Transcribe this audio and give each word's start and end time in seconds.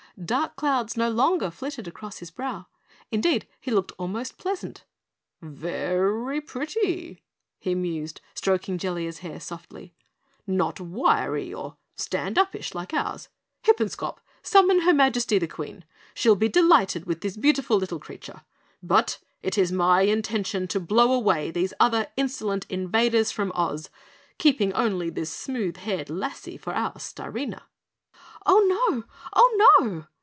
Dark 0.23 0.55
clouds 0.55 0.95
no 0.95 1.09
longer 1.09 1.49
flitted 1.49 1.87
across 1.87 2.19
his 2.19 2.29
brow. 2.29 2.67
Indeed, 3.11 3.47
he 3.59 3.71
looked 3.71 3.93
almost 3.97 4.37
pleasant. 4.37 4.83
"Ve 5.41 5.93
ry 5.95 6.39
pret 6.41 6.75
ty!" 6.79 7.21
he 7.57 7.73
mused, 7.73 8.21
stroking 8.35 8.77
Jellia's 8.77 9.19
hair 9.19 9.39
softly. 9.39 9.95
"Not 10.45 10.79
wiry 10.79 11.51
or 11.51 11.77
stand 11.95 12.37
uppish 12.37 12.75
like 12.75 12.93
ours. 12.93 13.29
Hippenscop! 13.63 14.19
Summon 14.43 14.81
her 14.81 14.93
Majesty 14.93 15.39
the 15.39 15.47
Queen. 15.47 15.85
She'll 16.13 16.35
be 16.35 16.49
delighted 16.49 17.05
with 17.05 17.21
this 17.21 17.37
beautiful 17.37 17.77
little 17.77 17.97
creature! 17.97 18.43
But 18.83 19.17
it 19.41 19.57
is 19.57 19.71
my 19.71 20.01
intention 20.01 20.67
to 20.67 20.79
blow 20.79 21.13
away 21.13 21.49
these 21.49 21.73
other 21.79 22.11
insolent 22.17 22.67
invaders 22.69 23.31
from 23.31 23.51
Oz 23.55 23.89
keeping 24.37 24.71
only 24.73 25.09
this 25.09 25.33
smooth 25.33 25.77
haired 25.77 26.09
lassie 26.11 26.57
for 26.57 26.75
our 26.75 26.95
Starina." 26.99 27.63
"Oh, 28.43 28.65
No! 28.89 29.03
Oh, 29.33 29.77
NO!" 29.81 30.05